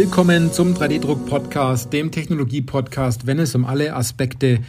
Willkommen 0.00 0.52
zum 0.52 0.74
3D-Druck-Podcast, 0.74 1.92
dem 1.92 2.12
Technologie-Podcast, 2.12 3.26
wenn 3.26 3.40
es 3.40 3.56
um 3.56 3.64
alle 3.64 3.96
Aspekte 3.96 4.60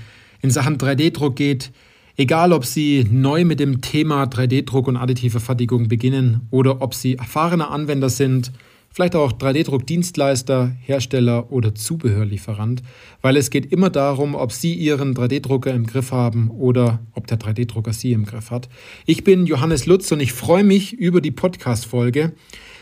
in 0.42 0.50
Sachen 0.50 0.80
3D-Druck 0.80 1.36
geht. 1.36 1.72
Egal, 2.18 2.52
ob 2.52 2.66
Sie 2.66 3.06
neu 3.12 3.46
mit 3.46 3.60
dem 3.60 3.80
Thema 3.80 4.24
3D-Druck 4.24 4.88
und 4.88 4.98
additive 4.98 5.40
Fertigung 5.40 5.88
beginnen 5.88 6.48
oder 6.50 6.82
ob 6.82 6.96
Sie 6.96 7.18
erfahrene 7.18 7.68
Anwender 7.68 8.10
sind, 8.10 8.52
vielleicht 8.90 9.16
auch 9.16 9.32
3D-Druck-Dienstleister, 9.34 10.72
Hersteller 10.82 11.52
oder 11.52 11.76
Zubehörlieferant, 11.76 12.82
weil 13.22 13.38
es 13.38 13.52
geht 13.52 13.72
immer 13.72 13.92
darum, 13.92 14.34
ob 14.34 14.52
Sie 14.52 14.74
Ihren 14.74 15.14
3D-Drucker 15.14 15.72
im 15.72 15.86
Griff 15.86 16.12
haben 16.12 16.50
oder 16.50 17.02
ob 17.14 17.28
der 17.28 17.38
3D-Drucker 17.40 17.94
Sie 17.94 18.14
im 18.14 18.26
Griff 18.26 18.50
hat. 18.50 18.68
Ich 19.06 19.24
bin 19.24 19.46
Johannes 19.46 19.86
Lutz 19.86 20.12
und 20.12 20.22
ich 20.22 20.34
freue 20.34 20.64
mich 20.64 20.94
über 20.94 21.22
die 21.22 21.30
Podcast-Folge 21.30 22.34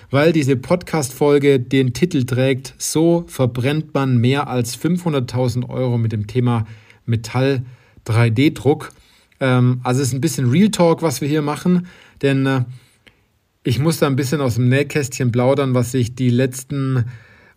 weil 0.10 0.32
diese 0.32 0.56
Podcast-Folge 0.56 1.60
den 1.60 1.94
Titel 1.94 2.24
trägt, 2.24 2.74
so 2.78 3.26
verbrennt 3.28 3.94
man 3.94 4.18
mehr 4.18 4.48
als 4.48 4.78
500.000 4.80 5.70
Euro 5.70 5.98
mit 5.98 6.12
dem 6.12 6.28
Thema 6.28 6.66
Metall 7.06 7.64
3D-Druck. 8.06 8.92
Ähm, 9.40 9.82
also 9.84 10.02
es 10.02 10.10
ist 10.10 10.14
ein 10.14 10.22
bisschen 10.22 10.50
Real 10.50 10.70
Talk, 10.70 11.02
was 11.02 11.22
wir 11.22 11.28
hier 11.28 11.42
machen, 11.42 11.88
denn 12.22 12.46
äh, 12.46 12.64
ich 13.64 13.80
muss 13.80 14.00
da 14.00 14.08
ein 14.08 14.16
bisschen 14.16 14.40
aus 14.40 14.56
dem 14.56 14.70
Nähkästchen 14.70 15.32
plaudern, 15.32 15.74
was 15.74 15.94
ich 15.94 16.16
die 16.16 16.30
letzten 16.30 17.06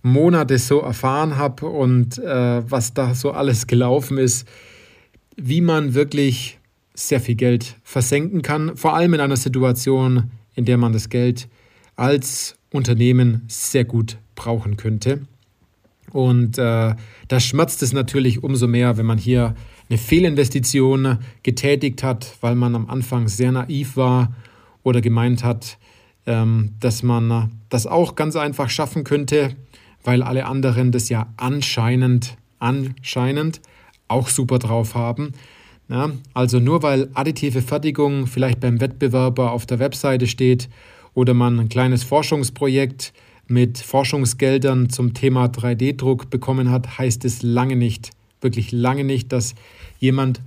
Monate 0.02 0.58
so 0.58 0.80
erfahren 0.80 1.36
habe 1.36 1.66
und 1.66 2.18
äh, 2.18 2.68
was 2.68 2.94
da 2.94 3.14
so 3.14 3.30
alles 3.30 3.66
gelaufen 3.66 4.18
ist, 4.18 4.48
wie 5.36 5.60
man 5.60 5.94
wirklich 5.94 6.58
sehr 6.94 7.20
viel 7.20 7.36
Geld 7.36 7.76
versenken 7.84 8.42
kann, 8.42 8.76
vor 8.76 8.94
allem 8.94 9.14
in 9.14 9.20
einer 9.20 9.36
Situation, 9.36 10.30
in 10.54 10.64
der 10.64 10.78
man 10.78 10.92
das 10.92 11.08
Geld 11.08 11.48
als 12.00 12.56
Unternehmen 12.72 13.42
sehr 13.46 13.84
gut 13.84 14.16
brauchen 14.34 14.78
könnte. 14.78 15.26
Und 16.12 16.56
äh, 16.56 16.94
da 17.28 17.40
schmerzt 17.40 17.82
es 17.82 17.92
natürlich 17.92 18.42
umso 18.42 18.66
mehr, 18.66 18.96
wenn 18.96 19.04
man 19.04 19.18
hier 19.18 19.54
eine 19.88 19.98
Fehlinvestition 19.98 21.18
getätigt 21.42 22.02
hat, 22.02 22.36
weil 22.40 22.54
man 22.54 22.74
am 22.74 22.88
Anfang 22.88 23.28
sehr 23.28 23.52
naiv 23.52 23.96
war 23.96 24.34
oder 24.82 25.02
gemeint 25.02 25.44
hat, 25.44 25.76
ähm, 26.26 26.70
dass 26.80 27.02
man 27.02 27.50
das 27.68 27.86
auch 27.86 28.14
ganz 28.14 28.34
einfach 28.34 28.70
schaffen 28.70 29.04
könnte, 29.04 29.54
weil 30.02 30.22
alle 30.22 30.46
anderen 30.46 30.92
das 30.92 31.10
ja 31.10 31.30
anscheinend, 31.36 32.38
anscheinend 32.60 33.60
auch 34.08 34.28
super 34.28 34.58
drauf 34.58 34.94
haben. 34.94 35.32
Ja, 35.88 36.10
also 36.32 36.60
nur 36.60 36.82
weil 36.82 37.10
additive 37.12 37.60
Fertigung 37.60 38.26
vielleicht 38.26 38.60
beim 38.60 38.80
Wettbewerber 38.80 39.52
auf 39.52 39.66
der 39.66 39.80
Webseite 39.80 40.26
steht 40.26 40.70
oder 41.14 41.34
man 41.34 41.58
ein 41.58 41.68
kleines 41.68 42.04
Forschungsprojekt 42.04 43.12
mit 43.46 43.78
Forschungsgeldern 43.78 44.90
zum 44.90 45.12
Thema 45.12 45.46
3D-Druck 45.46 46.30
bekommen 46.30 46.70
hat, 46.70 46.98
heißt 46.98 47.24
es 47.24 47.42
lange 47.42 47.76
nicht, 47.76 48.10
wirklich 48.40 48.70
lange 48.70 49.04
nicht, 49.04 49.32
dass 49.32 49.54
jemand 49.98 50.40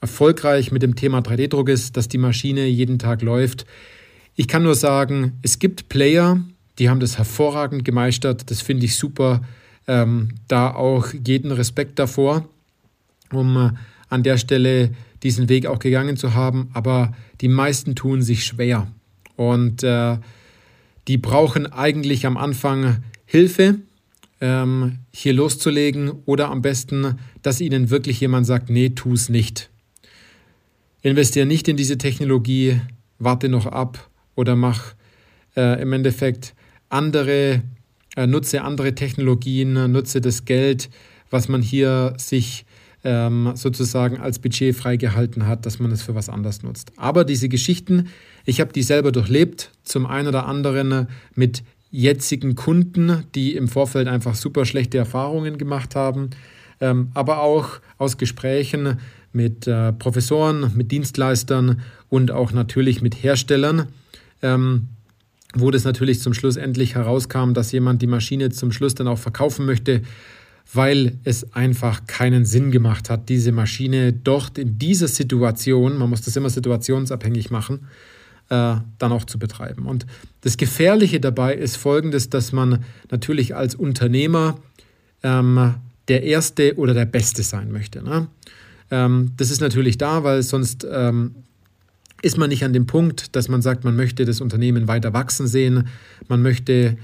erfolgreich 0.00 0.72
mit 0.72 0.82
dem 0.82 0.96
Thema 0.96 1.18
3D-Druck 1.18 1.68
ist, 1.68 1.96
dass 1.96 2.08
die 2.08 2.18
Maschine 2.18 2.66
jeden 2.66 2.98
Tag 2.98 3.22
läuft. 3.22 3.66
Ich 4.36 4.48
kann 4.48 4.62
nur 4.62 4.74
sagen, 4.74 5.38
es 5.42 5.58
gibt 5.58 5.88
Player, 5.90 6.40
die 6.78 6.88
haben 6.88 7.00
das 7.00 7.18
hervorragend 7.18 7.84
gemeistert. 7.84 8.50
Das 8.50 8.62
finde 8.62 8.86
ich 8.86 8.96
super. 8.96 9.42
Ähm, 9.86 10.30
da 10.48 10.72
auch 10.74 11.08
jeden 11.26 11.52
Respekt 11.52 11.98
davor, 11.98 12.48
um 13.32 13.56
äh, 13.56 13.70
an 14.08 14.22
der 14.22 14.38
Stelle 14.38 14.90
diesen 15.22 15.48
Weg 15.48 15.66
auch 15.66 15.78
gegangen 15.78 16.16
zu 16.16 16.32
haben. 16.32 16.70
Aber 16.72 17.12
die 17.42 17.48
meisten 17.48 17.94
tun 17.94 18.22
sich 18.22 18.44
schwer. 18.44 18.90
Und 19.40 19.82
äh, 19.84 20.18
die 21.08 21.16
brauchen 21.16 21.66
eigentlich 21.66 22.26
am 22.26 22.36
Anfang 22.36 23.02
Hilfe, 23.24 23.76
ähm, 24.42 24.98
hier 25.14 25.32
loszulegen 25.32 26.10
oder 26.26 26.50
am 26.50 26.60
besten, 26.60 27.18
dass 27.40 27.62
ihnen 27.62 27.88
wirklich 27.88 28.20
jemand 28.20 28.44
sagt, 28.44 28.68
nee, 28.68 28.90
tu 28.90 29.14
es 29.14 29.30
nicht. 29.30 29.70
Investiere 31.00 31.46
nicht 31.46 31.68
in 31.68 31.78
diese 31.78 31.96
Technologie, 31.96 32.82
warte 33.18 33.48
noch 33.48 33.64
ab 33.64 34.10
oder 34.34 34.56
mach 34.56 34.92
äh, 35.56 35.80
im 35.80 35.94
Endeffekt 35.94 36.54
andere, 36.90 37.62
äh, 38.16 38.26
nutze 38.26 38.60
andere 38.60 38.94
Technologien, 38.94 39.90
nutze 39.90 40.20
das 40.20 40.44
Geld, 40.44 40.90
was 41.30 41.48
man 41.48 41.62
hier 41.62 42.12
sich 42.18 42.66
ähm, 43.04 43.52
sozusagen 43.54 44.18
als 44.18 44.38
Budget 44.38 44.74
freigehalten 44.76 45.46
hat, 45.46 45.66
dass 45.66 45.78
man 45.78 45.90
es 45.90 46.02
für 46.02 46.14
was 46.14 46.28
anderes 46.28 46.62
nutzt. 46.62 46.92
Aber 46.96 47.24
diese 47.24 47.48
Geschichten, 47.48 48.08
ich 48.44 48.60
habe 48.60 48.72
die 48.72 48.82
selber 48.82 49.12
durchlebt, 49.12 49.70
zum 49.82 50.06
einen 50.06 50.28
oder 50.28 50.46
anderen 50.46 51.08
mit 51.34 51.62
jetzigen 51.90 52.54
Kunden, 52.54 53.24
die 53.34 53.56
im 53.56 53.68
Vorfeld 53.68 54.06
einfach 54.06 54.34
super 54.34 54.64
schlechte 54.64 54.98
Erfahrungen 54.98 55.58
gemacht 55.58 55.96
haben, 55.96 56.30
ähm, 56.80 57.10
aber 57.14 57.40
auch 57.40 57.80
aus 57.98 58.16
Gesprächen 58.16 58.98
mit 59.32 59.66
äh, 59.66 59.92
Professoren, 59.92 60.72
mit 60.76 60.92
Dienstleistern 60.92 61.80
und 62.08 62.30
auch 62.30 62.52
natürlich 62.52 63.02
mit 63.02 63.22
Herstellern, 63.22 63.86
ähm, 64.42 64.88
wo 65.54 65.70
das 65.70 65.84
natürlich 65.84 66.20
zum 66.20 66.32
Schluss 66.32 66.56
endlich 66.56 66.94
herauskam, 66.94 67.54
dass 67.54 67.72
jemand 67.72 68.02
die 68.02 68.06
Maschine 68.06 68.50
zum 68.50 68.72
Schluss 68.72 68.94
dann 68.94 69.08
auch 69.08 69.18
verkaufen 69.18 69.66
möchte, 69.66 70.02
weil 70.72 71.18
es 71.24 71.52
einfach 71.52 72.06
keinen 72.06 72.44
Sinn 72.44 72.70
gemacht 72.70 73.10
hat, 73.10 73.28
diese 73.28 73.52
Maschine 73.52 74.12
dort 74.12 74.58
in 74.58 74.78
dieser 74.78 75.08
Situation, 75.08 75.98
man 75.98 76.10
muss 76.10 76.22
das 76.22 76.36
immer 76.36 76.50
situationsabhängig 76.50 77.50
machen, 77.50 77.86
äh, 78.50 78.76
dann 78.98 79.12
auch 79.12 79.24
zu 79.24 79.38
betreiben. 79.38 79.86
Und 79.86 80.06
das 80.42 80.56
Gefährliche 80.56 81.20
dabei 81.20 81.54
ist 81.54 81.76
folgendes, 81.76 82.30
dass 82.30 82.52
man 82.52 82.84
natürlich 83.10 83.54
als 83.56 83.74
Unternehmer 83.74 84.58
ähm, 85.22 85.74
der 86.08 86.22
Erste 86.22 86.76
oder 86.76 86.94
der 86.94 87.04
Beste 87.04 87.42
sein 87.42 87.70
möchte. 87.72 88.02
Ne? 88.02 88.28
Ähm, 88.90 89.32
das 89.36 89.50
ist 89.50 89.60
natürlich 89.60 89.98
da, 89.98 90.24
weil 90.24 90.42
sonst 90.42 90.86
ähm, 90.90 91.34
ist 92.22 92.36
man 92.36 92.48
nicht 92.48 92.64
an 92.64 92.72
dem 92.72 92.86
Punkt, 92.86 93.34
dass 93.36 93.48
man 93.48 93.62
sagt, 93.62 93.84
man 93.84 93.96
möchte 93.96 94.24
das 94.24 94.40
Unternehmen 94.40 94.88
weiter 94.88 95.12
wachsen 95.12 95.46
sehen, 95.46 95.88
man 96.28 96.42
möchte 96.42 96.96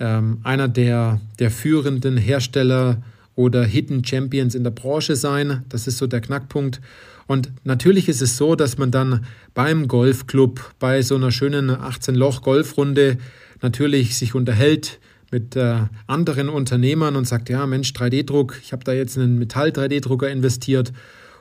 ähm, 0.00 0.38
einer 0.42 0.66
der, 0.66 1.20
der 1.38 1.50
führenden 1.50 2.16
Hersteller 2.16 3.02
oder 3.36 3.64
Hidden 3.64 4.04
Champions 4.04 4.54
in 4.54 4.64
der 4.64 4.70
Branche 4.70 5.14
sein. 5.14 5.64
Das 5.68 5.86
ist 5.86 5.98
so 5.98 6.06
der 6.06 6.20
Knackpunkt. 6.20 6.80
Und 7.26 7.52
natürlich 7.62 8.08
ist 8.08 8.22
es 8.22 8.36
so, 8.36 8.56
dass 8.56 8.76
man 8.76 8.90
dann 8.90 9.24
beim 9.54 9.86
Golfclub, 9.86 10.74
bei 10.80 11.02
so 11.02 11.14
einer 11.14 11.30
schönen 11.30 11.70
18-Loch-Golfrunde 11.70 13.18
natürlich 13.62 14.16
sich 14.16 14.34
unterhält 14.34 14.98
mit 15.30 15.54
äh, 15.54 15.82
anderen 16.08 16.48
Unternehmern 16.48 17.14
und 17.14 17.28
sagt, 17.28 17.48
ja 17.48 17.66
Mensch, 17.66 17.92
3D-Druck, 17.92 18.58
ich 18.62 18.72
habe 18.72 18.82
da 18.82 18.92
jetzt 18.92 19.16
einen 19.16 19.38
Metall-3D-Drucker 19.38 20.28
investiert. 20.28 20.92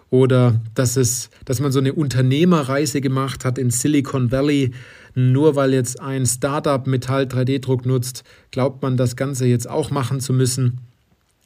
Oder 0.10 0.60
dass, 0.74 0.98
es, 0.98 1.30
dass 1.46 1.60
man 1.60 1.72
so 1.72 1.80
eine 1.80 1.94
Unternehmerreise 1.94 3.00
gemacht 3.02 3.46
hat 3.46 3.58
in 3.58 3.70
Silicon 3.70 4.32
Valley, 4.32 4.72
nur 5.14 5.56
weil 5.56 5.74
jetzt 5.74 6.00
ein 6.00 6.26
Startup 6.26 6.86
Metall 6.88 7.24
3D-Druck 7.24 7.86
nutzt, 7.86 8.24
glaubt 8.52 8.82
man 8.82 8.98
das 8.98 9.16
Ganze 9.16 9.46
jetzt 9.46 9.70
auch 9.70 9.92
machen 9.92 10.20
zu 10.20 10.34
müssen. 10.34 10.80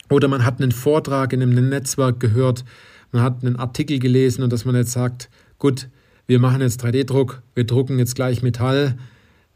Oder 0.09 0.27
man 0.27 0.45
hat 0.45 0.61
einen 0.61 0.71
Vortrag 0.71 1.33
in 1.33 1.41
einem 1.41 1.69
Netzwerk 1.69 2.19
gehört, 2.19 2.63
man 3.11 3.21
hat 3.21 3.43
einen 3.43 3.57
Artikel 3.57 3.99
gelesen 3.99 4.43
und 4.43 4.51
dass 4.51 4.65
man 4.65 4.75
jetzt 4.75 4.91
sagt, 4.91 5.29
gut, 5.59 5.87
wir 6.25 6.39
machen 6.39 6.61
jetzt 6.61 6.83
3D-Druck, 6.83 7.41
wir 7.53 7.65
drucken 7.65 7.99
jetzt 7.99 8.15
gleich 8.15 8.41
Metall. 8.41 8.97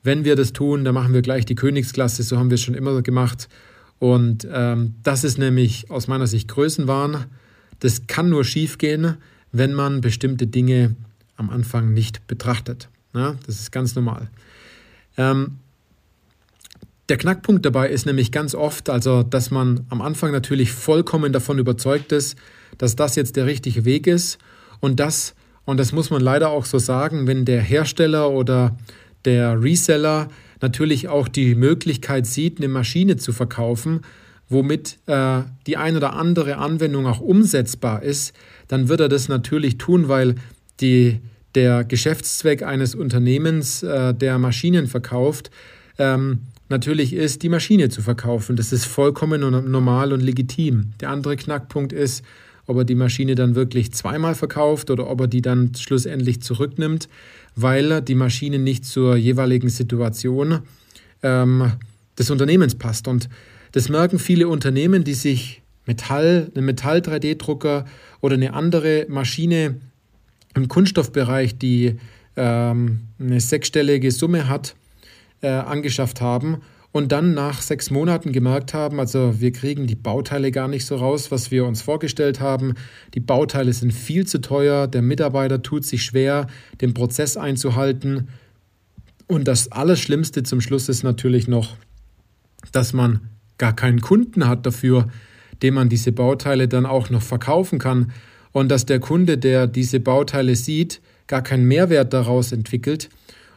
Wenn 0.04 0.26
wir 0.26 0.36
das 0.36 0.54
tun, 0.54 0.84
dann 0.84 0.94
machen 0.94 1.14
wir 1.14 1.22
gleich 1.22 1.46
die 1.46 1.56
Königsklasse, 1.56 2.24
so 2.24 2.38
haben 2.38 2.50
wir 2.50 2.56
es 2.56 2.62
schon 2.62 2.76
immer 2.76 3.02
gemacht. 3.02 3.48
Und 4.00 4.48
ähm, 4.52 4.96
das 5.04 5.24
ist 5.24 5.38
nämlich 5.38 5.90
aus 5.90 6.08
meiner 6.08 6.28
Sicht 6.28 6.48
Größenwahn. 6.50 7.26
Das 7.80 8.08
kann 8.08 8.30
nur 8.30 8.44
schiefgehen, 8.44 9.18
wenn 9.52 9.74
man 9.74 10.02
bestimmte 10.02 10.48
Dinge 10.48 10.96
am 11.36 11.50
Anfang 11.50 11.94
nicht 11.94 12.28
betrachtet. 12.28 12.90
Ja, 13.14 13.36
das 13.46 13.60
ist 13.60 13.72
ganz 13.72 13.96
normal. 13.96 14.30
Ähm, 15.18 15.58
der 17.10 17.18
Knackpunkt 17.18 17.66
dabei 17.66 17.90
ist 17.90 18.06
nämlich 18.06 18.32
ganz 18.32 18.54
oft, 18.54 18.90
also 18.90 19.24
dass 19.24 19.50
man 19.50 19.86
am 19.90 20.02
Anfang 20.02 20.32
natürlich 20.32 20.72
vollkommen 20.72 21.32
davon 21.32 21.58
überzeugt 21.58 22.12
ist, 22.12 22.38
dass 22.78 22.96
das 22.96 23.16
jetzt 23.16 23.38
der 23.38 23.46
richtige 23.46 23.86
Weg 23.86 24.08
ist 24.08 24.38
und 24.82 25.00
das, 25.00 25.34
und 25.66 25.78
das 25.78 25.94
muss 25.94 26.10
man 26.10 26.22
leider 26.22 26.50
auch 26.50 26.66
so 26.66 26.80
sagen, 26.80 27.26
wenn 27.26 27.46
der 27.46 27.62
Hersteller 27.62 28.30
oder 28.30 28.78
der 29.26 29.62
Reseller 29.62 30.28
natürlich 30.62 31.08
auch 31.08 31.28
die 31.28 31.56
Möglichkeit 31.56 32.26
sieht, 32.26 32.58
eine 32.58 32.68
Maschine 32.68 33.16
zu 33.18 33.32
verkaufen, 33.32 34.02
womit 34.50 34.98
äh, 35.08 35.42
die 35.66 35.78
ein 35.78 35.96
oder 35.96 36.14
andere 36.14 36.58
Anwendung 36.58 37.06
auch 37.06 37.20
umsetzbar 37.20 38.04
ist, 38.04 38.34
dann 38.68 38.90
wird 38.90 39.00
er 39.00 39.10
das 39.10 39.28
natürlich 39.28 39.78
tun, 39.78 40.08
weil 40.08 40.36
die, 40.80 41.20
der 41.56 41.84
Geschäftszweck 41.84 42.64
eines 42.64 42.96
Unternehmens, 42.96 43.84
äh, 43.84 44.14
der 44.14 44.38
Maschinen 44.38 44.88
verkauft, 44.88 45.52
ähm, 45.98 46.40
natürlich 46.70 47.14
ist, 47.14 47.44
die 47.44 47.50
Maschine 47.50 47.90
zu 47.90 48.02
verkaufen. 48.02 48.56
Das 48.56 48.72
ist 48.72 48.86
vollkommen 48.86 49.42
normal 49.72 50.14
und 50.14 50.22
legitim. 50.22 50.94
Der 51.00 51.10
andere 51.10 51.36
Knackpunkt 51.36 51.94
ist, 51.94 52.24
ob 52.68 52.78
er 52.78 52.86
die 52.86 52.96
Maschine 52.96 53.36
dann 53.36 53.56
wirklich 53.56 53.94
zweimal 53.94 54.36
verkauft 54.36 54.92
oder 54.92 55.10
ob 55.10 55.22
er 55.22 55.28
die 55.28 55.42
dann 55.42 55.74
schlussendlich 55.76 56.42
zurücknimmt, 56.42 57.08
weil 57.56 58.02
die 58.02 58.16
Maschine 58.16 58.60
nicht 58.60 58.86
zur 58.86 59.16
jeweiligen 59.16 59.70
Situation 59.70 60.60
ähm, 61.24 61.72
des 62.20 62.30
Unternehmens 62.30 62.76
passt. 62.76 63.08
Und 63.08 63.30
Das 63.78 63.90
merken 63.90 64.18
viele 64.18 64.48
Unternehmen, 64.48 65.04
die 65.04 65.14
sich 65.14 65.62
Metall, 65.86 66.52
einen 66.56 66.66
Metall-3D-Drucker 66.66 67.86
oder 68.22 68.34
eine 68.34 68.56
andere 68.56 69.06
Maschine 69.08 69.76
im 70.56 70.68
Kunststoffbereich, 70.68 71.60
die 71.60 71.98
ähm, 72.36 73.02
eine 73.20 73.40
sechsstellige 73.40 74.10
Summe 74.10 74.50
hat, 74.50 74.76
äh, 75.42 75.50
angeschafft 75.50 76.22
haben 76.22 76.58
und 76.92 77.12
dann 77.12 77.36
nach 77.36 77.62
sechs 77.62 77.92
Monaten 77.92 78.32
gemerkt 78.32 78.74
haben, 78.74 79.00
also 79.00 79.40
wir 79.40 79.52
kriegen 79.52 79.86
die 79.86 79.94
Bauteile 79.94 80.50
gar 80.50 80.68
nicht 80.68 80.88
so 80.88 80.96
raus, 80.96 81.30
was 81.30 81.52
wir 81.52 81.64
uns 81.64 81.84
vorgestellt 81.84 82.40
haben. 82.40 82.74
Die 83.14 83.20
Bauteile 83.20 83.74
sind 83.74 83.94
viel 83.94 84.26
zu 84.26 84.42
teuer, 84.42 84.88
der 84.88 85.04
Mitarbeiter 85.04 85.62
tut 85.62 85.86
sich 85.86 86.02
schwer, 86.02 86.48
den 86.82 86.96
Prozess 86.96 87.38
einzuhalten. 87.38 88.30
Und 89.28 89.48
das 89.48 89.72
Allerschlimmste 89.72 90.42
zum 90.42 90.62
Schluss 90.62 90.90
ist 90.90 91.04
natürlich 91.04 91.48
noch, 91.48 91.78
dass 92.72 92.92
man 92.92 93.20
gar 93.58 93.76
keinen 93.76 94.02
Kunden 94.02 94.48
hat 94.48 94.66
dafür, 94.66 95.10
dem 95.62 95.76
man 95.76 95.90
diese 95.90 96.12
Bauteile 96.12 96.68
dann 96.68 96.86
auch 96.86 97.10
noch 97.10 97.22
verkaufen 97.22 97.80
kann 97.80 98.12
und 98.52 98.70
dass 98.70 98.86
der 98.86 99.00
Kunde, 99.00 99.38
der 99.38 99.68
diese 99.68 100.00
Bauteile 100.00 100.56
sieht, 100.56 101.02
gar 101.28 101.42
keinen 101.42 101.66
Mehrwert 101.66 102.14
daraus 102.14 102.52
entwickelt 102.52 103.10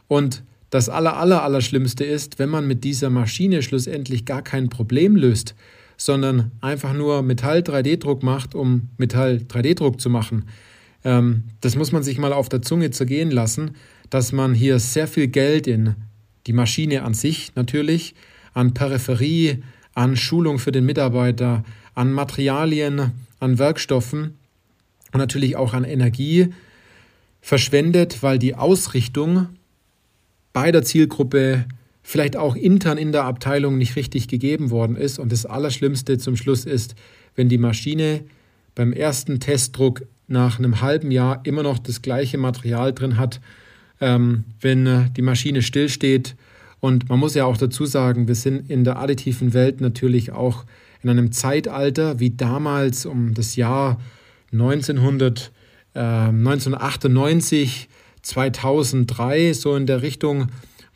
und 0.07 0.43
das 0.71 0.87
aller, 0.89 1.17
aller, 1.17 1.43
Allerschlimmste 1.43 2.05
ist, 2.05 2.39
wenn 2.39 2.49
man 2.49 2.65
mit 2.65 2.83
dieser 2.83 3.09
Maschine 3.09 3.61
schlussendlich 3.61 4.25
gar 4.25 4.41
kein 4.41 4.69
Problem 4.69 5.15
löst, 5.15 5.53
sondern 5.97 6.51
einfach 6.61 6.93
nur 6.93 7.21
Metall-3D-Druck 7.21 8.23
macht, 8.23 8.55
um 8.55 8.89
Metall-3D-Druck 8.97 9.99
zu 9.99 10.09
machen. 10.09 10.45
Ähm, 11.03 11.43
das 11.59 11.75
muss 11.75 11.91
man 11.91 12.03
sich 12.03 12.17
mal 12.17 12.33
auf 12.33 12.49
der 12.49 12.61
Zunge 12.61 12.89
zergehen 12.91 13.31
lassen, 13.31 13.75
dass 14.09 14.31
man 14.31 14.53
hier 14.53 14.79
sehr 14.79 15.07
viel 15.07 15.27
Geld 15.27 15.67
in 15.67 15.95
die 16.47 16.53
Maschine 16.53 17.03
an 17.03 17.13
sich 17.13 17.53
natürlich, 17.55 18.15
an 18.53 18.73
Peripherie, 18.73 19.63
an 19.93 20.15
Schulung 20.15 20.59
für 20.59 20.71
den 20.71 20.85
Mitarbeiter, 20.85 21.63
an 21.95 22.13
Materialien, 22.13 23.11
an 23.39 23.59
Werkstoffen 23.59 24.37
und 25.11 25.19
natürlich 25.19 25.55
auch 25.55 25.73
an 25.73 25.83
Energie 25.83 26.53
verschwendet, 27.41 28.21
weil 28.21 28.39
die 28.39 28.55
Ausrichtung 28.55 29.47
bei 30.53 30.71
der 30.71 30.83
Zielgruppe 30.83 31.65
vielleicht 32.03 32.35
auch 32.35 32.55
intern 32.55 32.97
in 32.97 33.11
der 33.11 33.25
Abteilung 33.25 33.77
nicht 33.77 33.95
richtig 33.95 34.27
gegeben 34.27 34.69
worden 34.69 34.95
ist. 34.95 35.19
Und 35.19 35.31
das 35.31 35.45
Allerschlimmste 35.45 36.17
zum 36.17 36.35
Schluss 36.35 36.65
ist, 36.65 36.95
wenn 37.35 37.49
die 37.49 37.57
Maschine 37.57 38.21
beim 38.75 38.93
ersten 38.93 39.39
Testdruck 39.39 40.03
nach 40.27 40.59
einem 40.59 40.81
halben 40.81 41.11
Jahr 41.11 41.41
immer 41.43 41.63
noch 41.63 41.79
das 41.79 42.01
gleiche 42.01 42.37
Material 42.37 42.93
drin 42.93 43.17
hat, 43.17 43.41
ähm, 43.99 44.45
wenn 44.61 45.11
die 45.13 45.21
Maschine 45.21 45.61
stillsteht. 45.61 46.35
Und 46.81 47.07
man 47.07 47.19
muss 47.19 47.35
ja 47.35 47.45
auch 47.45 47.57
dazu 47.57 47.85
sagen, 47.85 48.27
wir 48.27 48.35
sind 48.35 48.69
in 48.69 48.83
der 48.83 48.97
additiven 48.99 49.53
Welt 49.53 49.79
natürlich 49.79 50.31
auch 50.31 50.65
in 51.03 51.09
einem 51.09 51.31
Zeitalter 51.31 52.19
wie 52.19 52.31
damals 52.31 53.05
um 53.05 53.33
das 53.33 53.55
Jahr 53.55 53.99
1900, 54.51 55.51
äh, 55.93 55.99
1998 55.99 57.87
2003, 58.21 59.53
so 59.53 59.75
in 59.75 59.85
der 59.85 60.01
Richtung, 60.01 60.47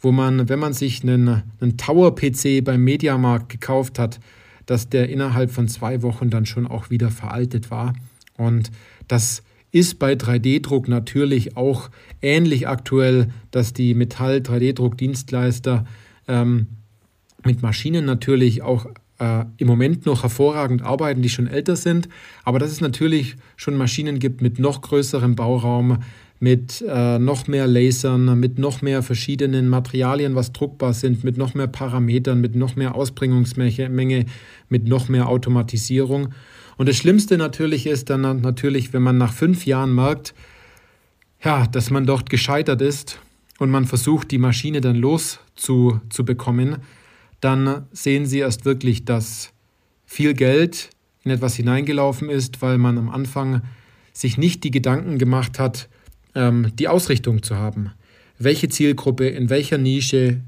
wo 0.01 0.11
man, 0.11 0.49
wenn 0.49 0.59
man 0.59 0.73
sich 0.73 1.03
einen, 1.03 1.43
einen 1.59 1.77
Tower-PC 1.77 2.63
beim 2.63 2.83
Mediamarkt 2.83 3.49
gekauft 3.49 3.97
hat, 3.97 4.19
dass 4.65 4.89
der 4.89 5.09
innerhalb 5.09 5.51
von 5.51 5.67
zwei 5.67 6.01
Wochen 6.01 6.29
dann 6.29 6.45
schon 6.45 6.67
auch 6.67 6.89
wieder 6.89 7.09
veraltet 7.09 7.71
war. 7.71 7.93
Und 8.37 8.71
das 9.07 9.43
ist 9.75 9.99
bei 9.99 10.13
3D-Druck 10.13 10.87
natürlich 10.87 11.57
auch 11.57 11.89
ähnlich 12.21 12.65
aktuell, 12.65 13.27
dass 13.51 13.73
die 13.73 13.93
Metall-3D-Druck-Dienstleister 13.93 15.85
ähm, 16.29 16.67
mit 17.43 17.61
Maschinen 17.61 18.05
natürlich 18.05 18.61
auch 18.61 18.85
äh, 19.19 19.43
im 19.57 19.67
Moment 19.67 20.05
noch 20.05 20.23
hervorragend 20.23 20.81
arbeiten, 20.81 21.21
die 21.21 21.27
schon 21.27 21.47
älter 21.47 21.75
sind, 21.75 22.07
aber 22.45 22.57
dass 22.57 22.71
es 22.71 22.79
natürlich 22.79 23.35
schon 23.57 23.75
Maschinen 23.75 24.19
gibt 24.19 24.41
mit 24.41 24.59
noch 24.59 24.81
größerem 24.81 25.35
Bauraum, 25.35 25.97
mit 26.39 26.81
äh, 26.87 27.19
noch 27.19 27.47
mehr 27.47 27.67
Lasern, 27.67 28.39
mit 28.39 28.57
noch 28.57 28.81
mehr 28.81 29.03
verschiedenen 29.03 29.67
Materialien, 29.67 30.35
was 30.35 30.53
druckbar 30.53 30.93
sind, 30.93 31.25
mit 31.25 31.35
noch 31.35 31.53
mehr 31.53 31.67
Parametern, 31.67 32.39
mit 32.39 32.55
noch 32.55 32.77
mehr 32.77 32.95
Ausbringungsmenge, 32.95 34.25
mit 34.69 34.87
noch 34.87 35.09
mehr 35.09 35.27
Automatisierung. 35.27 36.29
Und 36.77 36.89
das 36.89 36.97
Schlimmste 36.97 37.37
natürlich 37.37 37.87
ist 37.87 38.09
dann 38.09 38.21
natürlich, 38.41 38.93
wenn 38.93 39.01
man 39.01 39.17
nach 39.17 39.33
fünf 39.33 39.65
Jahren 39.65 39.93
merkt, 39.95 40.33
ja, 41.43 41.67
dass 41.67 41.89
man 41.89 42.05
dort 42.05 42.29
gescheitert 42.29 42.81
ist 42.81 43.19
und 43.59 43.69
man 43.69 43.85
versucht, 43.85 44.31
die 44.31 44.37
Maschine 44.37 44.81
dann 44.81 44.95
loszubekommen, 44.95 46.77
dann 47.39 47.85
sehen 47.91 48.25
Sie 48.25 48.39
erst 48.39 48.65
wirklich, 48.65 49.05
dass 49.05 49.53
viel 50.05 50.33
Geld 50.33 50.89
in 51.23 51.31
etwas 51.31 51.55
hineingelaufen 51.55 52.29
ist, 52.29 52.61
weil 52.61 52.77
man 52.77 52.97
am 52.97 53.09
Anfang 53.09 53.61
sich 54.13 54.37
nicht 54.37 54.63
die 54.63 54.71
Gedanken 54.71 55.17
gemacht 55.17 55.59
hat, 55.59 55.89
ähm, 56.33 56.71
die 56.77 56.87
Ausrichtung 56.87 57.43
zu 57.43 57.55
haben. 57.55 57.91
Welche 58.37 58.69
Zielgruppe, 58.69 59.27
in 59.27 59.49
welcher 59.49 59.77
Nische 59.77 60.41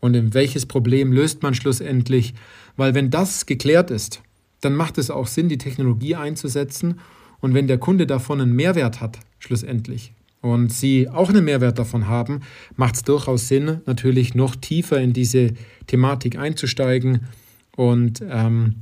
und 0.00 0.14
in 0.14 0.34
welches 0.34 0.66
Problem 0.66 1.12
löst 1.12 1.42
man 1.42 1.54
schlussendlich? 1.54 2.34
Weil 2.76 2.94
wenn 2.94 3.10
das 3.10 3.46
geklärt 3.46 3.90
ist, 3.90 4.22
dann 4.60 4.74
macht 4.74 4.98
es 4.98 5.10
auch 5.10 5.26
Sinn, 5.26 5.48
die 5.48 5.58
Technologie 5.58 6.14
einzusetzen. 6.14 7.00
Und 7.40 7.54
wenn 7.54 7.66
der 7.66 7.78
Kunde 7.78 8.06
davon 8.06 8.40
einen 8.40 8.54
Mehrwert 8.54 9.00
hat, 9.00 9.18
schlussendlich, 9.38 10.12
und 10.40 10.72
Sie 10.72 11.08
auch 11.08 11.30
einen 11.30 11.44
Mehrwert 11.44 11.78
davon 11.80 12.06
haben, 12.06 12.40
macht 12.76 12.94
es 12.94 13.02
durchaus 13.02 13.48
Sinn, 13.48 13.80
natürlich 13.86 14.34
noch 14.34 14.54
tiefer 14.54 15.00
in 15.00 15.12
diese 15.12 15.54
Thematik 15.88 16.38
einzusteigen 16.38 17.26
und 17.74 18.22
ähm, 18.28 18.76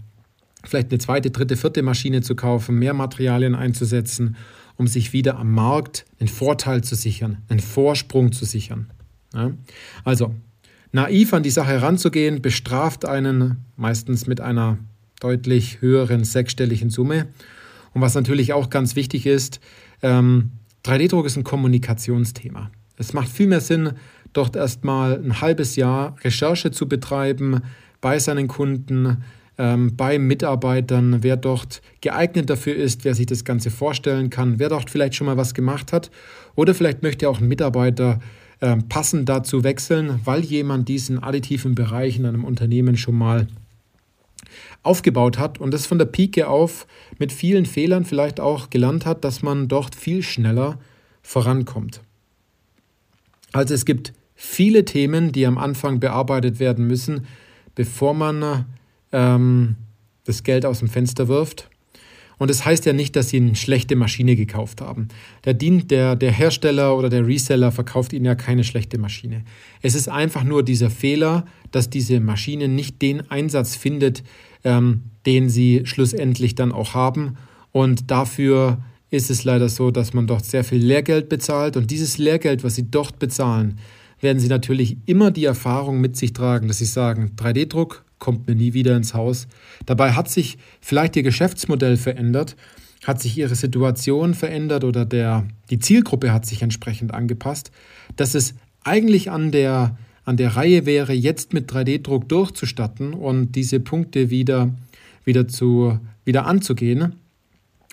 vielleicht 0.65 0.91
eine 0.91 0.99
zweite, 0.99 1.31
dritte, 1.31 1.57
vierte 1.57 1.83
Maschine 1.83 2.21
zu 2.21 2.35
kaufen, 2.35 2.79
mehr 2.79 2.93
Materialien 2.93 3.55
einzusetzen 3.55 4.37
um 4.77 4.87
sich 4.87 5.13
wieder 5.13 5.39
am 5.39 5.53
Markt 5.53 6.05
einen 6.21 6.29
Vorteil 6.29 6.85
zu 6.85 6.95
sichern, 6.95 7.39
einen 7.49 7.61
Vorsprung 7.61 8.33
zu 8.33 8.45
sichern. 8.45 8.91
Ja? 9.35 9.53
Also, 10.05 10.35
naiv 10.93 11.33
an 11.33 11.43
die 11.43 11.51
Sache 11.51 11.71
heranzugehen, 11.71 12.43
bestraft 12.43 13.05
einen 13.05 13.65
meistens 13.77 14.27
mit 14.27 14.41
einer 14.41 14.79
deutlich 15.21 15.81
höheren 15.81 16.25
sechsstelligen 16.25 16.91
Summe. 16.91 17.29
Und 17.95 18.01
was 18.03 18.15
natürlich 18.15 18.53
auch 18.53 18.71
ganz 18.71 18.97
wichtig 18.97 19.27
ist, 19.27 19.61
ähm, 20.03 20.51
3D-Druck 20.85 21.27
ist 21.27 21.37
ein 21.37 21.45
Kommunikationsthema. 21.45 22.71
Es 22.97 23.13
macht 23.13 23.29
viel 23.29 23.47
mehr 23.47 23.61
Sinn, 23.61 23.93
dort 24.33 24.57
erstmal 24.57 25.23
ein 25.23 25.41
halbes 25.41 25.77
Jahr 25.77 26.17
Recherche 26.23 26.71
zu 26.71 26.89
betreiben 26.89 27.63
bei 28.01 28.19
seinen 28.19 28.49
Kunden, 28.49 29.25
ähm, 29.59 29.97
bei 29.97 30.19
Mitarbeitern, 30.19 31.23
wer 31.23 31.37
dort 31.37 31.81
geeignet 32.03 32.51
dafür 32.51 32.77
ist, 32.77 33.05
wer 33.05 33.15
sich 33.15 33.27
das 33.27 33.45
Ganze 33.45 33.71
vorstellen 33.71 34.31
kann, 34.31 34.59
wer 34.59 34.69
dort 34.69 34.91
vielleicht 34.91 35.15
schon 35.15 35.27
mal 35.27 35.37
was 35.37 35.55
gemacht 35.55 35.93
hat 35.93 36.11
oder 36.55 36.75
vielleicht 36.75 37.03
möchte 37.03 37.29
auch 37.29 37.41
ein 37.41 37.49
Mitarbeiter 37.49 38.21
äh, 38.61 38.77
passend 38.89 39.29
dazu 39.29 39.65
wechseln, 39.65 40.21
weil 40.25 40.45
jemand 40.45 40.89
diesen 40.89 41.23
additiven 41.23 41.75
Bereich 41.75 42.19
in 42.19 42.27
einem 42.27 42.45
Unternehmen 42.45 42.97
schon 42.97 43.17
mal 43.17 43.47
aufgebaut 44.83 45.39
hat 45.39 45.59
und 45.59 45.73
das 45.73 45.87
von 45.87 45.99
der 45.99 46.07
Pike 46.07 46.49
auf 46.49 46.87
mit 47.19 47.33
vielen 47.33 47.67
Fehlern 47.67 48.05
vielleicht 48.05 48.41
auch 48.41 48.71
gelernt 48.71 49.07
hat, 49.07 49.25
dass 49.25 49.43
man 49.43 49.69
dort 49.69 49.95
viel 49.95 50.23
schneller 50.23 50.79
vorankommt. 51.23 52.01
Also 53.53 53.75
es 53.75 53.85
gibt 53.85 54.13
viele 54.35 54.85
Themen, 54.85 55.33
die 55.33 55.47
am 55.47 55.59
Anfang 55.59 55.99
bearbeitet 55.99 56.59
werden 56.61 56.87
müssen, 56.87 57.27
bevor 57.75 58.15
man 58.15 58.67
ähm, 59.13 59.77
das 60.25 60.43
Geld 60.43 60.67
aus 60.67 60.81
dem 60.81 60.89
Fenster 60.89 61.29
wirft. 61.29 61.71
Und 62.39 62.51
das 62.51 62.65
heißt 62.65 62.85
ja 62.85 62.93
nicht, 62.93 63.17
dass 63.17 63.31
sie 63.31 63.39
eine 63.39 63.55
schlechte 63.55 63.97
Maschine 63.97 64.37
gekauft 64.37 64.81
haben. 64.81 65.09
Der, 65.45 65.55
dient, 65.55 65.91
der, 65.91 66.17
der 66.17 66.33
Hersteller 66.33 66.97
oder 66.97 67.09
der 67.09 67.27
Reseller 67.27 67.73
verkauft 67.73 68.13
ihnen 68.13 68.27
ja 68.27 68.35
keine 68.35 68.63
schlechte 68.63 68.99
Maschine. 68.99 69.45
Es 69.81 69.95
ist 69.95 70.09
einfach 70.09 70.45
nur 70.45 70.63
dieser 70.63 70.91
Fehler, 70.91 71.47
dass 71.71 71.89
diese 71.89 72.21
Maschine 72.21 72.69
nicht 72.69 73.01
den 73.01 73.31
Einsatz 73.31 73.75
findet, 73.75 74.23
ähm, 74.65 75.03
den 75.25 75.49
sie 75.49 75.83
schlussendlich 75.85 76.55
dann 76.55 76.73
auch 76.73 76.95
haben. 76.95 77.37
Und 77.73 78.11
dafür 78.11 78.83
ist 79.11 79.31
es 79.31 79.45
leider 79.45 79.69
so, 79.69 79.91
dass 79.91 80.13
man 80.13 80.27
dort 80.27 80.45
sehr 80.45 80.65
viel 80.65 80.85
Lehrgeld 80.85 81.29
bezahlt. 81.29 81.77
Und 81.77 81.91
dieses 81.91 82.19
Lehrgeld, 82.19 82.65
was 82.65 82.75
sie 82.75 82.91
dort 82.91 83.19
bezahlen, 83.19 83.79
werden 84.21 84.41
sie 84.41 84.49
natürlich 84.49 84.99
immer 85.07 85.31
die 85.31 85.45
Erfahrung 85.45 86.01
mit 86.01 86.17
sich 86.17 86.33
tragen, 86.33 86.69
dass 86.69 86.79
sie 86.79 86.87
sagen, 86.87 87.33
3D-Druck 87.37 88.06
kommt 88.19 88.47
mir 88.47 88.55
nie 88.55 88.73
wieder 88.73 88.97
ins 88.97 89.15
Haus. 89.15 89.47
Dabei 89.85 90.13
hat 90.13 90.31
sich 90.31 90.59
vielleicht 90.81 91.17
ihr 91.17 91.23
Geschäftsmodell 91.23 91.97
verändert, 91.97 92.57
hat 93.05 93.21
sich 93.21 93.37
ihre 93.37 93.55
Situation 93.55 94.35
verändert 94.35 94.85
oder 94.85 95.05
der, 95.05 95.47
die 95.71 95.79
Zielgruppe 95.79 96.33
hat 96.33 96.47
sich 96.47 96.63
entsprechend 96.63 97.13
angepasst, 97.13 97.71
dass 98.17 98.35
es 98.35 98.55
eigentlich 98.85 99.31
an 99.31 99.53
der, 99.53 99.97
an 100.25 100.37
der 100.37 100.57
Reihe 100.57 100.87
wäre, 100.87 101.13
jetzt 101.13 101.53
mit 101.53 101.71
3D-Druck 101.71 102.29
durchzustatten 102.29 103.13
und 103.13 103.53
diese 103.53 103.81
Punkte 103.81 104.31
wieder, 104.31 104.75
wieder, 105.25 105.47
zu, 105.49 105.99
wieder 106.25 106.47
anzugehen. 106.47 107.17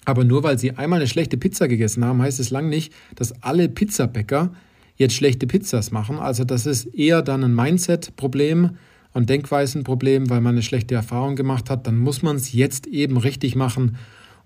Aber 0.06 0.24
nur 0.24 0.44
weil 0.44 0.60
sie 0.60 0.72
einmal 0.72 1.00
eine 1.00 1.08
schlechte 1.08 1.38
Pizza 1.38 1.68
gegessen 1.68 2.03
haben, 2.03 2.22
heißt 2.22 2.39
es 2.39 2.50
lang 2.50 2.70
nicht, 2.70 2.94
dass 3.15 3.42
alle 3.42 3.70
Pizzabäcker 3.70 4.53
jetzt 4.96 5.15
schlechte 5.15 5.48
Pizzas 5.48 5.92
machen. 5.92 6.18
Also 6.18 6.44
das 6.44 6.65
ist 6.65 6.86
eher 6.94 7.22
dann 7.22 7.44
ein 7.44 7.56
Mindset-Problem, 7.56 8.72
und 9.13 9.29
Denkweisenproblem, 9.29 10.29
weil 10.29 10.41
man 10.41 10.55
eine 10.55 10.63
schlechte 10.63 10.96
Erfahrung 10.96 11.36
gemacht 11.36 11.70
hat, 11.70 11.88
dann 11.88 11.98
muss 11.98 12.22
man 12.22 12.36
es 12.36 12.53
jetzt 12.53 12.88
eben 12.88 13.17
richtig 13.17 13.55
machen. 13.55 13.98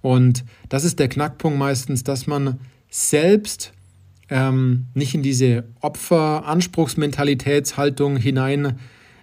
Und 0.02 0.46
das 0.70 0.84
ist 0.84 1.00
der 1.00 1.08
Knackpunkt 1.08 1.58
meistens, 1.58 2.04
dass 2.04 2.28
man 2.28 2.60
selbst 2.90 3.74
ähm, 4.30 4.86
nicht 4.94 5.16
in 5.16 5.24
diese 5.24 5.64
Opfer-Anspruchsmentalitätshaltung 5.82 8.18
hinein 8.18 8.78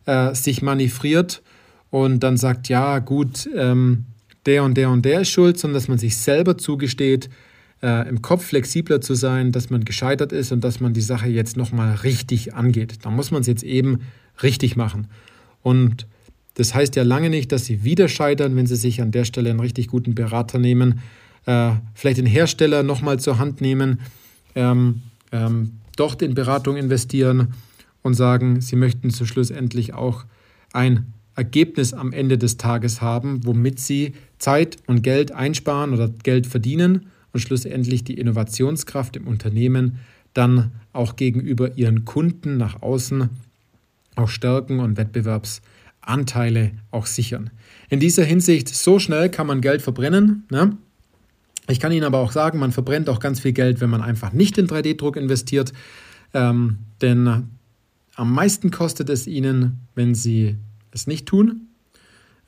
äh, 0.07 0.35
sich 0.35 0.63
manövriert 0.63 1.43
und 1.91 2.21
dann 2.21 2.37
sagt, 2.37 2.69
ja 2.69 2.99
gut, 2.99 3.49
ähm, 3.57 4.07
der 4.47 4.65
und 4.65 4.77
der 4.77 4.91
und 4.91 5.05
der 5.05 5.21
ist 5.21 5.31
schuld, 5.31 5.59
sondern 5.59 5.75
dass 5.75 5.89
man 5.89 5.99
sich 5.99 6.17
selber 6.17 6.59
zugesteht, 6.59 7.31
äh, 7.83 8.09
im 8.09 8.23
Kopf 8.23 8.47
flexibler 8.47 9.01
zu 9.01 9.15
sein, 9.15 9.53
dass 9.53 9.71
man 9.71 9.85
gescheitert 9.85 10.33
ist 10.33 10.53
und 10.53 10.65
dass 10.65 10.81
man 10.81 10.95
die 10.95 11.01
Sache 11.01 11.29
jetzt 11.29 11.57
nochmal 11.57 11.95
richtig 11.97 12.55
angeht. 12.55 13.05
Da 13.05 13.11
muss 13.11 13.31
man 13.31 13.43
es 13.43 13.47
jetzt 13.47 13.63
eben 13.63 14.01
richtig 14.43 14.77
machen. 14.77 15.09
Und 15.65 16.07
das 16.55 16.75
heißt 16.75 16.95
ja 16.95 17.03
lange 17.03 17.31
nicht, 17.31 17.51
dass 17.51 17.65
sie 17.65 17.83
wieder 17.83 18.07
scheitern, 18.07 18.55
wenn 18.55 18.67
sie 18.67 18.77
sich 18.77 19.03
an 19.03 19.11
der 19.11 19.25
Stelle 19.25 19.51
einen 19.51 19.61
richtig 19.61 19.89
guten 19.89 20.15
Berater 20.15 20.61
nehmen, 20.61 21.01
äh, 21.47 21.73
vielleicht 21.95 22.19
den 22.19 22.27
Hersteller 22.27 22.85
nochmal 22.85 23.19
zur 23.19 23.39
Hand 23.39 23.61
nehmen, 23.61 24.01
ähm, 24.55 25.03
ähm, 25.33 25.73
dort 25.97 26.23
in 26.23 26.35
Beratung 26.35 26.77
investieren 26.77 27.55
und 28.03 28.15
sagen, 28.15 28.61
sie 28.61 28.77
möchten 28.77 29.11
zu 29.11 29.25
schlussendlich 29.25 29.95
auch 29.95 30.25
ein 30.73 31.13
Ergebnis 31.35 31.95
am 31.95 32.13
Ende 32.13 32.39
des 32.39 32.59
Tages 32.59 33.01
haben, 33.01 33.45
womit 33.45 33.81
sie 33.81 34.13
Zeit 34.39 34.77
und 34.87 35.03
Geld 35.03 35.33
einsparen 35.33 35.95
oder 35.95 36.09
Geld 36.09 36.47
verdienen 36.47 37.07
und 37.33 37.41
schlussendlich 37.41 38.05
die 38.05 38.15
Innovationskraft 38.15 39.17
im 39.17 39.27
Unternehmen 39.27 39.99
dann 40.35 40.73
auch 40.93 41.17
gegenüber 41.17 41.77
ihren 41.77 42.05
Kunden 42.05 42.59
nach 42.59 42.83
außen 42.83 43.31
auch 44.17 44.29
stärken 44.29 44.81
und 44.81 44.97
Wettbewerbsanteile 44.97 46.73
auch 46.91 47.07
sichern. 47.07 47.51
In 47.89 48.01
dieser 48.01 48.25
Hinsicht, 48.25 48.69
so 48.69 48.99
schnell 48.99 49.29
kann 49.29 49.47
man 49.47 49.61
Geld 49.61 49.83
verbrennen. 49.83 50.45
Ne? 50.51 50.77
Ich 51.69 51.81
kann 51.81 51.93
Ihnen 51.93 52.05
aber 52.05 52.19
auch 52.19 52.33
sagen, 52.33 52.59
man 52.59 52.73
verbrennt 52.73 53.09
auch 53.09 53.21
ganz 53.21 53.41
viel 53.41 53.53
Geld, 53.53 53.81
wenn 53.81 53.91
man 53.91 54.03
einfach 54.03 54.33
nicht 54.33 54.59
in 54.59 54.67
3D-Druck 54.67 55.17
investiert. 55.17 55.73
Ähm, 56.33 56.79
denn 57.01 57.49
am 58.17 58.33
meisten 58.33 58.71
kostet 58.71 59.09
es 59.09 59.27
Ihnen, 59.27 59.81
wenn 59.95 60.15
Sie 60.15 60.57
es 60.91 61.07
nicht 61.07 61.27
tun. 61.27 61.69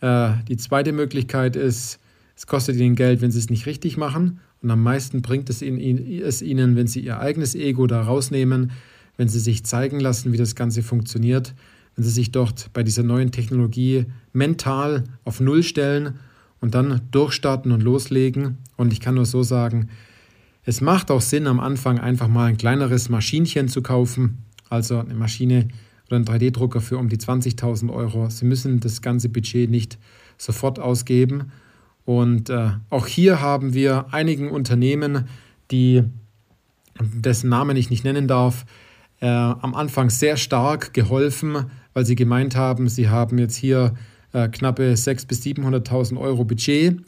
Äh, 0.00 0.32
die 0.49 0.56
zweite 0.56 0.92
Möglichkeit 0.92 1.56
ist, 1.56 1.99
es 2.37 2.46
kostet 2.46 2.76
Ihnen 2.76 2.94
Geld, 2.94 3.20
wenn 3.23 3.30
Sie 3.30 3.38
es 3.38 3.50
nicht 3.50 3.66
richtig 3.66 3.96
machen. 3.96 4.40
Und 4.62 4.70
am 4.70 4.82
meisten 4.82 5.23
bringt 5.23 5.49
es 5.50 5.62
Ihnen, 5.62 6.06
es 6.23 6.42
Ihnen, 6.42 6.76
wenn 6.76 6.87
Sie 6.87 7.00
Ihr 7.00 7.18
eigenes 7.18 7.54
Ego 7.54 7.87
da 7.87 8.02
rausnehmen, 8.02 8.73
wenn 9.16 9.28
Sie 9.28 9.40
sich 9.40 9.64
zeigen 9.64 10.00
lassen, 10.00 10.32
wie 10.32 10.37
das 10.37 10.54
Ganze 10.54 10.82
funktioniert, 10.82 11.54
wenn 11.94 12.04
Sie 12.04 12.11
sich 12.11 12.32
dort 12.32 12.70
bei 12.73 12.82
dieser 12.82 13.02
neuen 13.02 13.32
Technologie 13.32 14.06
mental 14.32 15.04
auf 15.25 15.40
Null 15.40 15.62
stellen 15.62 16.18
und 16.61 16.75
dann 16.75 17.00
durchstarten 17.11 17.73
und 17.73 17.82
loslegen. 17.82 18.58
Und 18.76 18.92
ich 18.92 19.00
kann 19.00 19.14
nur 19.14 19.26
so 19.26 19.42
sagen, 19.42 19.88
es 20.64 20.80
macht 20.80 21.11
auch 21.11 21.20
Sinn, 21.20 21.46
am 21.46 21.61
Anfang 21.61 21.99
einfach 22.00 22.28
mal 22.28 22.46
ein 22.46 22.56
kleineres 22.56 23.08
Maschinchen 23.08 23.68
zu 23.68 23.82
kaufen, 23.82 24.38
also 24.68 24.99
eine 24.99 25.14
Maschine 25.14 25.68
oder 26.06 26.16
einen 26.16 26.25
3D-Drucker 26.25 26.80
für 26.80 26.99
um 26.99 27.08
die 27.08 27.18
20.000 27.18 27.92
Euro. 27.92 28.28
Sie 28.30 28.44
müssen 28.44 28.80
das 28.80 29.00
ganze 29.00 29.28
Budget 29.28 29.70
nicht 29.70 29.99
sofort 30.38 30.78
ausgeben. 30.78 31.52
Und 32.04 32.50
äh, 32.50 32.70
auch 32.90 33.06
hier 33.06 33.40
haben 33.40 33.75
wir 33.75 34.06
einigen 34.12 34.50
Unternehmen, 34.50 35.28
die, 35.70 36.02
dessen 37.00 37.50
Namen 37.50 37.76
ich 37.76 37.90
nicht 37.90 38.04
nennen 38.04 38.28
darf, 38.28 38.64
äh, 39.20 39.26
am 39.26 39.75
Anfang 39.75 40.11
sehr 40.11 40.37
stark 40.37 40.92
geholfen, 40.94 41.66
weil 41.94 42.04
sie 42.04 42.16
gemeint 42.16 42.56
haben, 42.56 42.88
sie 42.88 43.08
haben 43.08 43.38
jetzt 43.38 43.56
hier 43.56 43.94
äh, 44.32 44.49
knappe 44.49 44.92
600.000 44.92 45.26
bis 45.26 45.42
700.000 45.42 46.18
Euro 46.18 46.44
Budget 46.44 47.00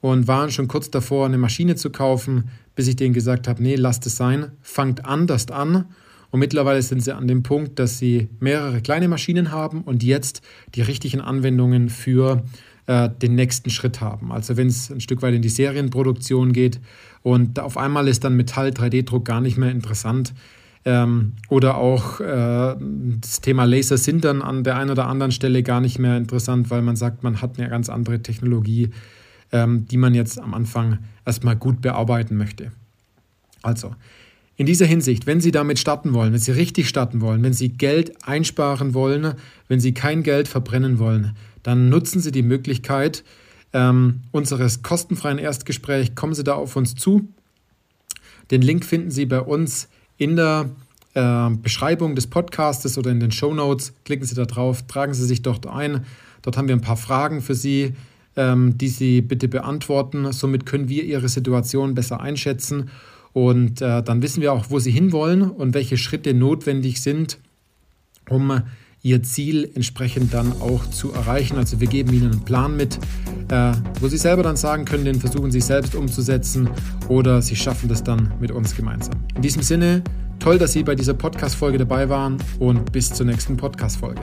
und 0.00 0.28
waren 0.28 0.50
schon 0.50 0.68
kurz 0.68 0.90
davor, 0.90 1.26
eine 1.26 1.38
Maschine 1.38 1.76
zu 1.76 1.90
kaufen, 1.90 2.44
bis 2.74 2.88
ich 2.88 2.96
denen 2.96 3.12
gesagt 3.12 3.48
habe, 3.48 3.62
nee, 3.62 3.76
lasst 3.76 4.06
es 4.06 4.16
sein, 4.16 4.52
fangt 4.62 5.04
anders 5.04 5.50
an. 5.50 5.86
Und 6.30 6.40
mittlerweile 6.40 6.80
sind 6.80 7.02
sie 7.02 7.14
an 7.14 7.26
dem 7.26 7.42
Punkt, 7.42 7.78
dass 7.78 7.98
sie 7.98 8.28
mehrere 8.38 8.80
kleine 8.80 9.08
Maschinen 9.08 9.50
haben 9.50 9.82
und 9.82 10.02
jetzt 10.02 10.42
die 10.74 10.82
richtigen 10.82 11.20
Anwendungen 11.20 11.88
für 11.88 12.44
äh, 12.86 13.10
den 13.10 13.34
nächsten 13.34 13.68
Schritt 13.70 14.00
haben. 14.00 14.32
Also 14.32 14.56
wenn 14.56 14.68
es 14.68 14.90
ein 14.90 15.00
Stück 15.00 15.22
weit 15.22 15.34
in 15.34 15.42
die 15.42 15.48
Serienproduktion 15.48 16.52
geht 16.52 16.80
und 17.22 17.58
auf 17.58 17.76
einmal 17.76 18.08
ist 18.08 18.24
dann 18.24 18.36
Metall-3D-Druck 18.36 19.24
gar 19.24 19.40
nicht 19.40 19.58
mehr 19.58 19.70
interessant, 19.70 20.32
ähm, 20.84 21.34
oder 21.48 21.76
auch 21.76 22.20
äh, 22.20 22.76
das 23.20 23.40
Thema 23.40 23.64
Laser 23.64 23.98
sind 23.98 24.24
dann 24.24 24.40
an 24.40 24.64
der 24.64 24.76
einen 24.76 24.90
oder 24.90 25.06
anderen 25.06 25.32
Stelle 25.32 25.62
gar 25.62 25.80
nicht 25.80 25.98
mehr 25.98 26.16
interessant, 26.16 26.70
weil 26.70 26.82
man 26.82 26.96
sagt, 26.96 27.22
man 27.22 27.42
hat 27.42 27.58
eine 27.58 27.68
ganz 27.68 27.88
andere 27.90 28.22
Technologie, 28.22 28.90
ähm, 29.52 29.86
die 29.86 29.98
man 29.98 30.14
jetzt 30.14 30.40
am 30.40 30.54
Anfang 30.54 30.98
erstmal 31.26 31.56
gut 31.56 31.82
bearbeiten 31.82 32.36
möchte. 32.36 32.72
Also, 33.62 33.94
in 34.56 34.66
dieser 34.66 34.86
Hinsicht, 34.86 35.26
wenn 35.26 35.40
Sie 35.40 35.52
damit 35.52 35.78
starten 35.78 36.14
wollen, 36.14 36.32
wenn 36.32 36.40
Sie 36.40 36.52
richtig 36.52 36.88
starten 36.88 37.20
wollen, 37.20 37.42
wenn 37.42 37.52
Sie 37.52 37.70
Geld 37.70 38.26
einsparen 38.26 38.94
wollen, 38.94 39.34
wenn 39.68 39.80
Sie 39.80 39.92
kein 39.92 40.22
Geld 40.22 40.48
verbrennen 40.48 40.98
wollen, 40.98 41.36
dann 41.62 41.88
nutzen 41.88 42.20
Sie 42.20 42.32
die 42.32 42.42
Möglichkeit 42.42 43.22
ähm, 43.72 44.22
unseres 44.32 44.82
kostenfreien 44.82 45.38
Erstgesprächs. 45.38 46.14
Kommen 46.14 46.34
Sie 46.34 46.44
da 46.44 46.54
auf 46.54 46.76
uns 46.76 46.94
zu. 46.94 47.28
Den 48.50 48.62
Link 48.62 48.84
finden 48.84 49.10
Sie 49.10 49.26
bei 49.26 49.40
uns 49.40 49.88
in 50.20 50.36
der 50.36 50.68
äh, 51.14 51.50
Beschreibung 51.50 52.14
des 52.14 52.26
Podcastes 52.26 52.98
oder 52.98 53.10
in 53.10 53.20
den 53.20 53.32
Show 53.32 53.54
Notes. 53.54 53.94
Klicken 54.04 54.26
Sie 54.26 54.34
da 54.34 54.44
drauf, 54.44 54.86
tragen 54.86 55.14
Sie 55.14 55.24
sich 55.24 55.40
dort 55.40 55.66
ein. 55.66 56.04
Dort 56.42 56.58
haben 56.58 56.68
wir 56.68 56.76
ein 56.76 56.82
paar 56.82 56.98
Fragen 56.98 57.40
für 57.40 57.54
Sie, 57.54 57.94
ähm, 58.36 58.76
die 58.76 58.88
Sie 58.88 59.22
bitte 59.22 59.48
beantworten. 59.48 60.30
Somit 60.32 60.66
können 60.66 60.90
wir 60.90 61.04
Ihre 61.04 61.28
Situation 61.30 61.94
besser 61.94 62.20
einschätzen 62.20 62.90
und 63.32 63.80
äh, 63.80 64.02
dann 64.02 64.20
wissen 64.20 64.42
wir 64.42 64.52
auch, 64.52 64.66
wo 64.68 64.78
Sie 64.78 64.90
hinwollen 64.90 65.42
und 65.42 65.72
welche 65.72 65.96
Schritte 65.96 66.34
notwendig 66.34 67.00
sind, 67.00 67.38
um 68.28 68.60
Ihr 69.02 69.22
Ziel 69.22 69.70
entsprechend 69.74 70.34
dann 70.34 70.52
auch 70.60 70.86
zu 70.90 71.12
erreichen. 71.12 71.56
Also 71.56 71.80
wir 71.80 71.86
geben 71.86 72.12
Ihnen 72.12 72.32
einen 72.32 72.44
Plan 72.44 72.76
mit, 72.76 72.98
äh, 73.50 73.72
wo 74.00 74.08
Sie 74.08 74.18
selber 74.18 74.42
dann 74.42 74.56
sagen 74.56 74.84
können, 74.84 75.06
den 75.06 75.20
versuchen 75.20 75.50
Sie 75.50 75.60
selbst 75.60 75.94
umzusetzen 75.94 76.68
oder 77.08 77.40
Sie 77.40 77.56
schaffen 77.56 77.88
das 77.88 78.04
dann 78.04 78.32
mit 78.40 78.50
uns 78.50 78.76
gemeinsam. 78.76 79.14
In 79.34 79.42
diesem 79.42 79.62
Sinne, 79.62 80.02
toll, 80.38 80.58
dass 80.58 80.72
Sie 80.72 80.82
bei 80.82 80.94
dieser 80.94 81.14
Podcast-Folge 81.14 81.78
dabei 81.78 82.10
waren 82.10 82.36
und 82.58 82.92
bis 82.92 83.10
zur 83.10 83.24
nächsten 83.24 83.56
Podcast-Folge. 83.56 84.20